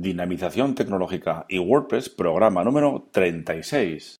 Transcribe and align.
Dinamización 0.00 0.74
Tecnológica 0.74 1.44
y 1.46 1.58
WordPress, 1.58 2.08
programa 2.08 2.64
número 2.64 3.06
36. 3.12 4.16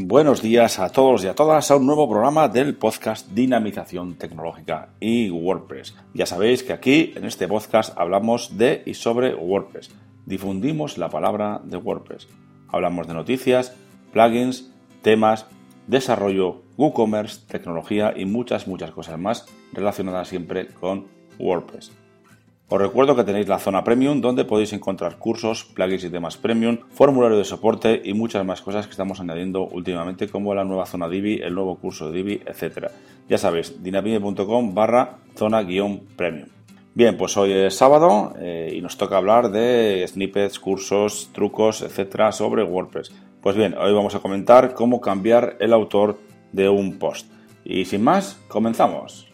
Buenos 0.00 0.42
días 0.42 0.78
a 0.78 0.90
todos 0.90 1.24
y 1.24 1.26
a 1.26 1.34
todas 1.34 1.72
a 1.72 1.76
un 1.76 1.84
nuevo 1.84 2.08
programa 2.08 2.46
del 2.46 2.76
podcast 2.76 3.32
Dinamización 3.32 4.14
Tecnológica 4.14 4.90
y 5.00 5.28
WordPress. 5.28 5.96
Ya 6.14 6.24
sabéis 6.24 6.62
que 6.62 6.72
aquí 6.72 7.12
en 7.16 7.24
este 7.24 7.48
podcast 7.48 7.98
hablamos 7.98 8.56
de 8.56 8.84
y 8.86 8.94
sobre 8.94 9.34
WordPress. 9.34 9.90
Difundimos 10.24 10.98
la 10.98 11.08
palabra 11.08 11.60
de 11.64 11.78
WordPress. 11.78 12.28
Hablamos 12.68 13.08
de 13.08 13.14
noticias, 13.14 13.74
plugins, 14.12 14.70
temas, 15.02 15.46
desarrollo, 15.88 16.62
WooCommerce, 16.76 17.48
tecnología 17.48 18.14
y 18.16 18.24
muchas, 18.24 18.68
muchas 18.68 18.92
cosas 18.92 19.18
más 19.18 19.46
relacionadas 19.72 20.28
siempre 20.28 20.68
con 20.68 21.08
WordPress. 21.40 21.90
Os 22.70 22.78
recuerdo 22.78 23.16
que 23.16 23.24
tenéis 23.24 23.48
la 23.48 23.58
zona 23.58 23.82
premium 23.82 24.20
donde 24.20 24.44
podéis 24.44 24.74
encontrar 24.74 25.16
cursos, 25.16 25.64
plugins 25.64 26.04
y 26.04 26.10
temas 26.10 26.36
premium, 26.36 26.76
formulario 26.90 27.38
de 27.38 27.44
soporte 27.44 28.02
y 28.04 28.12
muchas 28.12 28.44
más 28.44 28.60
cosas 28.60 28.84
que 28.86 28.90
estamos 28.90 29.20
añadiendo 29.20 29.66
últimamente 29.66 30.28
como 30.28 30.54
la 30.54 30.64
nueva 30.64 30.84
zona 30.84 31.08
Divi, 31.08 31.40
el 31.42 31.54
nuevo 31.54 31.78
curso 31.78 32.12
Divi, 32.12 32.42
etc. 32.44 32.88
Ya 33.26 33.38
sabéis, 33.38 33.82
dinapime.com 33.82 34.74
barra 34.74 35.16
zona 35.34 35.62
guion 35.62 36.00
premium. 36.14 36.50
Bien, 36.92 37.16
pues 37.16 37.38
hoy 37.38 37.52
es 37.52 37.74
sábado 37.74 38.34
eh, 38.38 38.74
y 38.76 38.82
nos 38.82 38.98
toca 38.98 39.16
hablar 39.16 39.50
de 39.50 40.04
snippets, 40.06 40.58
cursos, 40.58 41.30
trucos, 41.32 41.80
etcétera 41.80 42.32
sobre 42.32 42.64
WordPress. 42.64 43.12
Pues 43.40 43.56
bien, 43.56 43.78
hoy 43.78 43.94
vamos 43.94 44.14
a 44.14 44.20
comentar 44.20 44.74
cómo 44.74 45.00
cambiar 45.00 45.56
el 45.60 45.72
autor 45.72 46.18
de 46.52 46.68
un 46.68 46.98
post. 46.98 47.30
Y 47.64 47.86
sin 47.86 48.04
más, 48.04 48.38
comenzamos. 48.48 49.27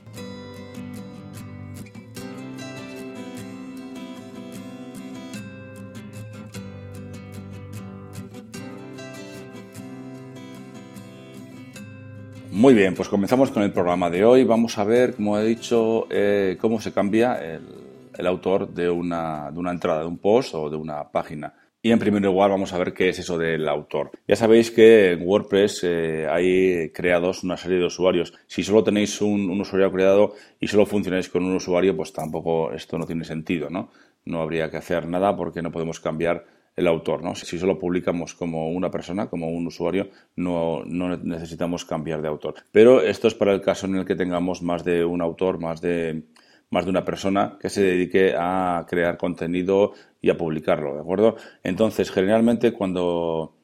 Muy 12.54 12.72
bien, 12.72 12.94
pues 12.94 13.08
comenzamos 13.08 13.50
con 13.50 13.64
el 13.64 13.72
programa 13.72 14.08
de 14.10 14.24
hoy. 14.24 14.44
Vamos 14.44 14.78
a 14.78 14.84
ver, 14.84 15.16
como 15.16 15.36
he 15.36 15.44
dicho, 15.44 16.06
eh, 16.08 16.56
cómo 16.60 16.80
se 16.80 16.92
cambia 16.92 17.36
el, 17.42 18.26
autor 18.28 18.72
de 18.72 18.88
una, 18.88 19.50
de 19.50 19.58
una, 19.58 19.72
entrada, 19.72 20.02
de 20.02 20.06
un 20.06 20.18
post 20.18 20.54
o 20.54 20.70
de 20.70 20.76
una 20.76 21.10
página. 21.10 21.52
Y 21.82 21.90
en 21.90 21.98
primer 21.98 22.22
lugar 22.22 22.50
vamos 22.50 22.72
a 22.72 22.78
ver 22.78 22.94
qué 22.94 23.08
es 23.08 23.18
eso 23.18 23.36
del 23.38 23.68
autor. 23.68 24.12
Ya 24.28 24.36
sabéis 24.36 24.70
que 24.70 25.10
en 25.10 25.26
WordPress 25.26 25.80
eh, 25.82 26.28
hay 26.30 26.90
creados 26.90 27.42
una 27.42 27.56
serie 27.56 27.78
de 27.78 27.86
usuarios. 27.86 28.32
Si 28.46 28.62
solo 28.62 28.84
tenéis 28.84 29.20
un, 29.20 29.50
un, 29.50 29.60
usuario 29.60 29.90
creado 29.90 30.34
y 30.60 30.68
solo 30.68 30.86
funcionáis 30.86 31.28
con 31.28 31.44
un 31.44 31.56
usuario, 31.56 31.96
pues 31.96 32.12
tampoco 32.12 32.72
esto 32.72 32.96
no 32.98 33.04
tiene 33.04 33.24
sentido, 33.24 33.68
¿no? 33.68 33.90
No 34.26 34.40
habría 34.40 34.70
que 34.70 34.76
hacer 34.76 35.08
nada 35.08 35.36
porque 35.36 35.60
no 35.60 35.72
podemos 35.72 35.98
cambiar 35.98 36.44
el 36.76 36.86
autor. 36.86 37.22
¿no? 37.22 37.34
Si 37.34 37.58
solo 37.58 37.78
publicamos 37.78 38.34
como 38.34 38.70
una 38.70 38.90
persona, 38.90 39.28
como 39.28 39.48
un 39.48 39.66
usuario, 39.66 40.08
no, 40.36 40.84
necesitamos 40.84 41.84
cambiar 41.84 42.22
de 42.22 42.28
autor. 42.28 42.54
Pero 42.72 43.00
esto 43.00 43.28
es 43.28 43.34
para 43.34 43.52
el 43.52 43.60
caso 43.60 43.86
en 43.86 43.96
el 43.96 44.04
que 44.04 44.16
tengamos 44.16 44.62
más 44.62 44.84
de 44.84 45.04
un 45.04 45.22
autor, 45.22 45.60
más 45.60 45.80
de, 45.80 46.24
más 46.70 46.84
de 46.84 46.90
una 46.90 47.04
persona 47.04 47.56
que 47.60 47.70
se 47.70 47.82
dedique 47.82 48.34
a 48.36 48.86
crear 48.88 49.16
contenido 49.16 49.92
y 50.20 50.30
a 50.30 50.36
publicarlo, 50.36 50.94
¿de 50.94 51.00
acuerdo? 51.00 51.36
Entonces, 51.62 52.10
generalmente 52.10 52.72
cuando, 52.72 53.54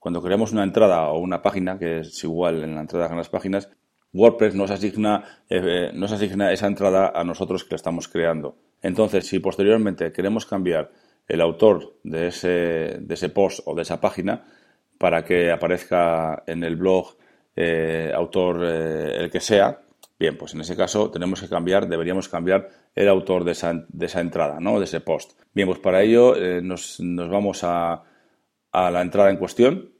creamos 0.00 0.52
una 0.52 0.64
entrada 0.64 1.08
o 1.08 1.18
una 1.18 1.42
página, 1.42 1.78
que 1.78 2.00
es 2.00 2.22
igual 2.24 2.62
en 2.62 2.74
la 2.74 2.82
entrada 2.82 3.08
en 3.08 3.16
las 3.16 3.28
páginas, 3.28 3.70
WordPress 4.12 4.54
asigna, 4.70 5.24
eh, 5.48 5.90
nos 5.94 6.12
asigna 6.12 6.52
esa 6.52 6.66
entrada 6.66 7.12
a 7.14 7.24
nosotros 7.24 7.64
que 7.64 7.70
la 7.70 7.76
estamos 7.76 8.08
creando. 8.08 8.56
Entonces, 8.82 9.26
si 9.26 9.38
posteriormente 9.38 10.12
queremos 10.12 10.44
cambiar 10.44 10.90
el 11.32 11.40
autor 11.40 11.94
de 12.04 12.26
ese, 12.26 12.98
de 13.00 13.14
ese 13.14 13.30
post 13.30 13.60
o 13.64 13.74
de 13.74 13.82
esa 13.82 14.02
página 14.02 14.44
para 14.98 15.24
que 15.24 15.50
aparezca 15.50 16.42
en 16.46 16.62
el 16.62 16.76
blog 16.76 17.16
eh, 17.56 18.12
autor 18.14 18.60
eh, 18.62 19.16
el 19.16 19.30
que 19.30 19.40
sea, 19.40 19.80
bien, 20.18 20.36
pues 20.36 20.52
en 20.52 20.60
ese 20.60 20.76
caso 20.76 21.10
tenemos 21.10 21.40
que 21.40 21.48
cambiar, 21.48 21.88
deberíamos 21.88 22.28
cambiar 22.28 22.68
el 22.94 23.08
autor 23.08 23.44
de 23.44 23.52
esa, 23.52 23.72
de 23.88 24.06
esa 24.06 24.20
entrada, 24.20 24.60
¿no? 24.60 24.78
De 24.78 24.84
ese 24.84 25.00
post. 25.00 25.32
Bien, 25.54 25.66
pues 25.66 25.78
para 25.78 26.02
ello 26.02 26.36
eh, 26.36 26.60
nos, 26.60 27.00
nos, 27.00 27.30
vamos 27.30 27.64
a, 27.64 28.02
a, 28.70 28.90
la 28.90 29.00
entrada 29.00 29.30
en 29.30 29.38
cuestión, 29.38 29.90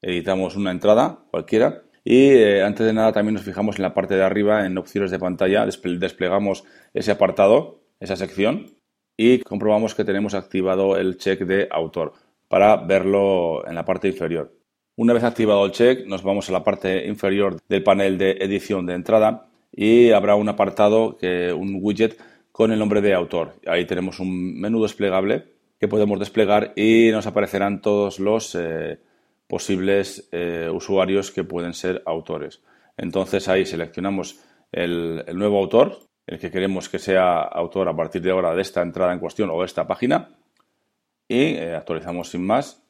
editamos 0.00 0.54
una 0.54 0.70
entrada 0.70 1.24
cualquiera 1.32 1.82
y 2.04 2.60
antes 2.60 2.86
de 2.86 2.92
nada 2.92 3.12
también 3.12 3.34
nos 3.34 3.42
fijamos 3.42 3.78
en 3.78 3.82
la 3.82 3.94
parte 3.94 4.14
de 4.14 4.22
arriba 4.22 4.64
en 4.64 4.78
opciones 4.78 5.10
de 5.10 5.18
pantalla, 5.18 5.66
desplegamos 5.66 6.62
ese 6.94 7.10
apartado, 7.10 7.80
esa 7.98 8.14
sección 8.14 8.80
y 9.16 9.38
comprobamos 9.38 9.94
que 9.94 10.04
tenemos 10.04 10.34
activado 10.34 10.96
el 10.96 11.16
check 11.16 11.40
de 11.40 11.68
autor 11.70 12.12
para 12.48 12.76
verlo 12.76 13.66
en 13.66 13.74
la 13.74 13.84
parte 13.84 14.08
inferior. 14.08 14.52
Una 14.96 15.14
vez 15.14 15.24
activado 15.24 15.64
el 15.64 15.72
check, 15.72 16.06
nos 16.06 16.22
vamos 16.22 16.48
a 16.48 16.52
la 16.52 16.64
parte 16.64 17.06
inferior 17.06 17.58
del 17.68 17.82
panel 17.82 18.18
de 18.18 18.32
edición 18.32 18.84
de 18.84 18.94
entrada 18.94 19.48
y 19.72 20.10
habrá 20.10 20.34
un 20.34 20.48
apartado, 20.48 21.16
que, 21.16 21.52
un 21.52 21.78
widget 21.80 22.18
con 22.52 22.72
el 22.72 22.78
nombre 22.78 23.00
de 23.00 23.14
autor. 23.14 23.54
Ahí 23.66 23.86
tenemos 23.86 24.20
un 24.20 24.60
menú 24.60 24.82
desplegable 24.82 25.44
que 25.80 25.88
podemos 25.88 26.18
desplegar 26.18 26.74
y 26.76 27.08
nos 27.10 27.26
aparecerán 27.26 27.80
todos 27.80 28.20
los 28.20 28.54
eh, 28.54 28.98
posibles 29.46 30.28
eh, 30.30 30.68
usuarios 30.70 31.30
que 31.30 31.44
pueden 31.44 31.72
ser 31.72 32.02
autores. 32.04 32.60
Entonces 32.98 33.48
ahí 33.48 33.64
seleccionamos 33.64 34.40
el 34.72 35.24
nuevo 35.34 35.58
autor 35.58 36.11
el 36.26 36.38
que 36.38 36.50
queremos 36.50 36.88
que 36.88 36.98
sea 36.98 37.40
autor 37.40 37.88
a 37.88 37.96
partir 37.96 38.22
de 38.22 38.30
ahora 38.30 38.54
de 38.54 38.62
esta 38.62 38.82
entrada 38.82 39.12
en 39.12 39.18
cuestión 39.18 39.50
o 39.50 39.58
de 39.60 39.66
esta 39.66 39.86
página 39.86 40.30
y 41.28 41.54
eh, 41.54 41.74
actualizamos 41.74 42.30
sin 42.30 42.46
más 42.46 42.82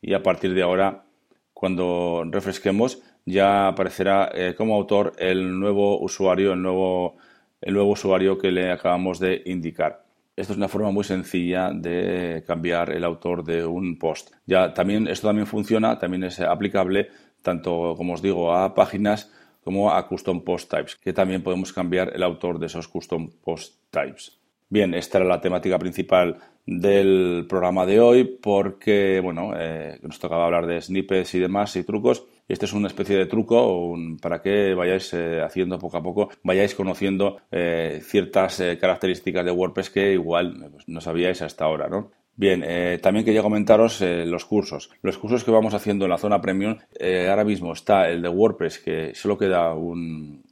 y 0.00 0.14
a 0.14 0.22
partir 0.22 0.54
de 0.54 0.62
ahora 0.62 1.04
cuando 1.52 2.24
refresquemos 2.30 3.02
ya 3.24 3.68
aparecerá 3.68 4.30
eh, 4.32 4.54
como 4.56 4.76
autor 4.76 5.14
el 5.18 5.58
nuevo 5.58 6.00
usuario, 6.00 6.52
el 6.52 6.62
nuevo, 6.62 7.16
el 7.60 7.74
nuevo 7.74 7.90
usuario 7.90 8.38
que 8.38 8.52
le 8.52 8.70
acabamos 8.70 9.18
de 9.18 9.42
indicar. 9.46 10.04
Esto 10.36 10.52
es 10.52 10.58
una 10.58 10.68
forma 10.68 10.90
muy 10.90 11.02
sencilla 11.02 11.70
de 11.72 12.44
cambiar 12.46 12.90
el 12.90 13.02
autor 13.04 13.42
de 13.42 13.64
un 13.64 13.98
post. 13.98 14.32
Ya 14.44 14.74
también 14.74 15.08
esto 15.08 15.28
también 15.28 15.46
funciona, 15.46 15.98
también 15.98 16.24
es 16.24 16.38
aplicable 16.40 17.08
tanto 17.42 17.94
como 17.96 18.14
os 18.14 18.22
digo 18.22 18.52
a 18.52 18.74
páginas 18.74 19.32
como 19.66 19.90
a 19.90 20.06
Custom 20.06 20.44
Post 20.44 20.70
Types, 20.70 20.94
que 20.94 21.12
también 21.12 21.42
podemos 21.42 21.72
cambiar 21.72 22.12
el 22.14 22.22
autor 22.22 22.60
de 22.60 22.66
esos 22.66 22.86
Custom 22.86 23.32
Post 23.42 23.74
Types. 23.90 24.38
Bien, 24.68 24.94
esta 24.94 25.18
era 25.18 25.26
la 25.26 25.40
temática 25.40 25.76
principal 25.76 26.38
del 26.64 27.46
programa 27.48 27.84
de 27.84 27.98
hoy 27.98 28.38
porque, 28.40 29.18
bueno, 29.20 29.54
eh, 29.58 29.98
nos 30.02 30.20
tocaba 30.20 30.44
hablar 30.44 30.66
de 30.66 30.80
snippets 30.80 31.34
y 31.34 31.40
demás 31.40 31.74
y 31.74 31.82
trucos. 31.82 32.26
Este 32.46 32.66
es 32.66 32.74
una 32.74 32.86
especie 32.86 33.16
de 33.16 33.26
truco 33.26 33.96
para 34.22 34.40
que 34.40 34.72
vayáis 34.74 35.12
eh, 35.14 35.42
haciendo 35.42 35.80
poco 35.80 35.96
a 35.96 36.02
poco, 36.04 36.30
vayáis 36.44 36.76
conociendo 36.76 37.38
eh, 37.50 38.00
ciertas 38.04 38.62
características 38.80 39.44
de 39.44 39.50
WordPress 39.50 39.90
que 39.90 40.12
igual 40.12 40.68
pues, 40.70 40.84
no 40.86 41.00
sabíais 41.00 41.42
hasta 41.42 41.64
ahora, 41.64 41.88
¿no? 41.88 42.12
Bien, 42.38 42.62
eh, 42.66 42.98
también 43.02 43.24
quería 43.24 43.40
comentaros 43.40 44.02
eh, 44.02 44.26
los 44.26 44.44
cursos. 44.44 44.90
Los 45.00 45.16
cursos 45.16 45.42
que 45.42 45.50
vamos 45.50 45.72
haciendo 45.72 46.04
en 46.04 46.10
la 46.10 46.18
zona 46.18 46.42
premium, 46.42 46.76
eh, 47.00 47.28
ahora 47.30 47.44
mismo 47.44 47.72
está 47.72 48.10
el 48.10 48.20
de 48.20 48.28
WordPress, 48.28 48.78
que 48.78 49.14
solo 49.14 49.38
queda 49.38 49.72
un, 49.72 50.44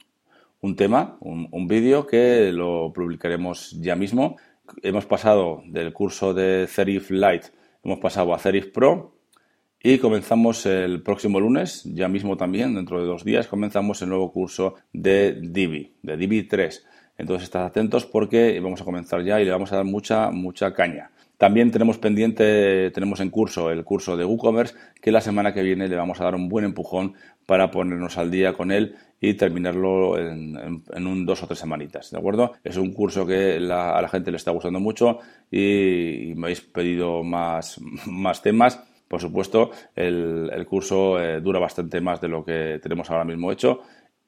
un 0.63 0.77
tema, 0.77 1.19
un, 1.21 1.69
vídeo 1.69 2.07
que 2.07 2.51
lo 2.53 2.91
publicaremos 2.91 3.73
ya 3.83 3.97
mismo. 3.97 4.37
Hemos 4.83 5.05
pasado 5.05 5.63
del 5.67 5.93
curso 5.93 6.33
de 6.33 6.67
Serif 6.69 7.11
Lite, 7.11 7.49
hemos 7.85 7.99
pasado 7.99 8.33
a 8.33 8.39
Serif 8.39 8.69
Pro 8.69 9.19
y 9.83 9.99
comenzamos 9.99 10.65
el 10.65 11.03
próximo 11.03 11.39
lunes, 11.39 11.83
ya 11.85 12.09
mismo 12.09 12.39
también, 12.39 12.75
dentro 12.75 12.99
de 12.99 13.07
dos 13.07 13.25
días, 13.25 13.47
comenzamos 13.47 14.01
el 14.01 14.09
nuevo 14.09 14.33
curso 14.33 14.77
de 14.95 15.39
Divi, 15.39 15.93
de 16.01 16.17
Divi 16.17 16.45
3. 16.45 16.87
Entonces, 17.19 17.45
estad 17.45 17.67
atentos 17.67 18.07
porque 18.07 18.59
vamos 18.61 18.81
a 18.81 18.85
comenzar 18.85 19.23
ya 19.23 19.39
y 19.39 19.45
le 19.45 19.51
vamos 19.51 19.71
a 19.71 19.77
dar 19.77 19.85
mucha, 19.85 20.31
mucha 20.31 20.73
caña. 20.73 21.11
También 21.39 21.71
tenemos 21.71 21.99
pendiente, 21.99 22.91
tenemos 22.93 23.21
en 23.21 23.31
curso 23.31 23.71
el 23.71 23.85
curso 23.85 24.17
de 24.17 24.25
WooCommerce, 24.25 24.75
que 25.01 25.11
la 25.11 25.21
semana 25.21 25.53
que 25.53 25.63
viene 25.63 25.89
le 25.89 25.97
vamos 25.97 26.21
a 26.21 26.25
dar 26.25 26.35
un 26.35 26.49
buen 26.49 26.65
empujón 26.65 27.15
para 27.47 27.71
ponernos 27.71 28.17
al 28.19 28.31
día 28.31 28.53
con 28.53 28.71
él 28.71 28.97
y 29.21 29.35
terminarlo 29.35 30.19
en, 30.19 30.81
un 30.97 31.27
dos 31.27 31.43
o 31.43 31.47
tres 31.47 31.59
semanitas, 31.59 32.11
¿de 32.11 32.19
acuerdo? 32.19 32.53
Es 32.63 32.77
un 32.77 32.93
curso 32.93 33.27
que 33.27 33.57
a 33.57 34.01
la 34.01 34.09
gente 34.09 34.31
le 34.31 34.37
está 34.37 34.51
gustando 34.51 34.81
mucho 34.81 35.19
y, 35.51 36.35
me 36.37 36.47
habéis 36.47 36.61
pedido 36.61 37.23
más, 37.23 37.81
más 38.07 38.43
temas 38.43 38.83
Por 39.09 39.21
supuesto, 39.21 39.71
el, 39.95 40.67
curso 40.67 41.21
eh, 41.21 41.41
dura 41.41 41.59
bastante 41.59 42.01
más 42.01 42.21
de 42.21 42.29
lo 42.29 42.45
que 42.45 42.81
tenemos 42.83 43.11
ahora 43.11 43.25
mismo 43.25 43.53
hecho 43.53 43.81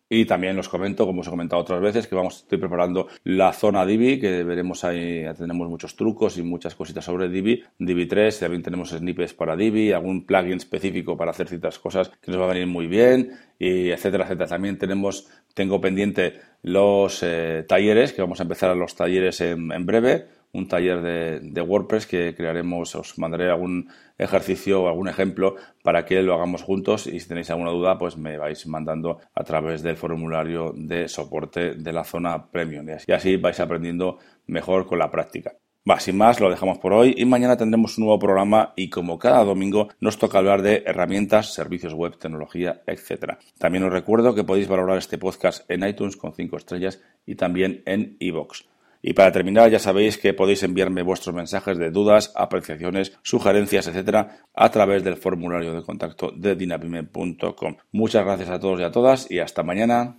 y 0.08 0.24
también 0.24 0.58
os 0.58 0.68
comento, 0.68 1.04
como 1.04 1.20
os 1.20 1.26
he 1.26 1.30
comentado 1.30 1.60
otras 1.60 1.80
veces, 1.80 2.06
que 2.06 2.14
vamos, 2.14 2.36
estoy 2.38 2.58
preparando 2.58 3.08
la 3.24 3.52
zona 3.52 3.84
Divi, 3.84 4.20
que 4.20 4.44
veremos 4.44 4.84
ahí, 4.84 5.24
tenemos 5.36 5.68
muchos 5.68 5.96
trucos 5.96 6.38
y 6.38 6.42
muchas 6.42 6.74
cositas 6.74 7.04
sobre 7.04 7.28
Divi, 7.28 7.62
Divi 7.78 8.06
3, 8.06 8.38
también 8.40 8.62
tenemos 8.62 8.90
snippets 8.90 9.34
para 9.34 9.56
Divi, 9.56 9.92
algún 9.92 10.24
plugin 10.24 10.58
específico 10.58 11.16
para 11.16 11.32
hacer 11.32 11.48
ciertas 11.48 11.78
cosas 11.78 12.10
que 12.20 12.30
nos 12.30 12.40
va 12.40 12.44
a 12.44 12.54
venir 12.54 12.66
muy 12.66 12.86
bien, 12.86 13.32
y 13.58 13.90
etcétera, 13.90 14.24
etcétera. 14.24 14.48
También 14.48 14.78
tenemos, 14.78 15.28
tengo 15.54 15.80
pendiente 15.80 16.34
los 16.62 17.22
eh, 17.22 17.64
talleres, 17.66 18.12
que 18.12 18.22
vamos 18.22 18.38
a 18.40 18.44
empezar 18.44 18.76
los 18.76 18.94
talleres 18.94 19.40
en 19.40 19.86
breve, 19.86 20.26
un 20.56 20.68
taller 20.68 21.02
de, 21.02 21.60
WordPress 21.60 22.06
que 22.06 22.34
crearemos, 22.34 22.94
os 22.94 23.18
mandaré 23.18 23.50
algún 23.50 23.88
ejercicio 24.18 24.82
o 24.82 24.88
algún 24.88 25.08
ejemplo 25.08 25.56
para 25.82 26.04
que 26.04 26.22
lo 26.22 26.34
hagamos 26.34 26.62
juntos 26.62 27.06
y 27.06 27.20
si 27.20 27.28
tenéis 27.28 27.50
alguna 27.50 27.70
duda 27.70 27.98
pues 27.98 28.16
me 28.16 28.38
vais 28.38 28.66
mandando 28.66 29.20
a 29.34 29.44
través 29.44 29.82
del 29.82 29.96
formulario 29.96 30.72
de 30.74 31.08
soporte 31.08 31.74
de 31.74 31.92
la 31.92 32.04
zona 32.04 32.46
premium 32.46 32.86
y 33.06 33.12
así 33.12 33.36
vais 33.36 33.60
aprendiendo 33.60 34.18
mejor 34.46 34.86
con 34.86 34.98
la 34.98 35.10
práctica. 35.10 35.52
Sin 36.00 36.16
más, 36.16 36.40
lo 36.40 36.50
dejamos 36.50 36.78
por 36.78 36.92
hoy 36.92 37.14
y 37.16 37.24
mañana 37.26 37.56
tendremos 37.56 37.96
un 37.96 38.04
nuevo 38.04 38.18
programa 38.18 38.72
y 38.74 38.90
como 38.90 39.18
cada 39.18 39.44
domingo 39.44 39.88
nos 40.00 40.18
toca 40.18 40.38
hablar 40.38 40.62
de 40.62 40.82
herramientas, 40.84 41.54
servicios 41.54 41.94
web, 41.94 42.18
tecnología, 42.18 42.82
etc. 42.86 43.34
También 43.58 43.84
os 43.84 43.92
recuerdo 43.92 44.34
que 44.34 44.42
podéis 44.42 44.66
valorar 44.66 44.98
este 44.98 45.16
podcast 45.16 45.68
en 45.70 45.86
iTunes 45.86 46.16
con 46.16 46.34
5 46.34 46.56
estrellas 46.56 47.00
y 47.24 47.36
también 47.36 47.82
en 47.86 48.16
iVoox. 48.18 48.64
Y 49.08 49.12
para 49.12 49.30
terminar, 49.30 49.70
ya 49.70 49.78
sabéis 49.78 50.18
que 50.18 50.34
podéis 50.34 50.64
enviarme 50.64 51.02
vuestros 51.02 51.32
mensajes 51.32 51.78
de 51.78 51.92
dudas, 51.92 52.32
apreciaciones, 52.34 53.16
sugerencias, 53.22 53.86
etcétera, 53.86 54.38
a 54.52 54.68
través 54.72 55.04
del 55.04 55.14
formulario 55.14 55.74
de 55.74 55.82
contacto 55.82 56.32
de 56.36 56.56
dinapime.com. 56.56 57.76
Muchas 57.92 58.24
gracias 58.24 58.50
a 58.50 58.58
todos 58.58 58.80
y 58.80 58.82
a 58.82 58.90
todas 58.90 59.30
y 59.30 59.38
hasta 59.38 59.62
mañana. 59.62 60.16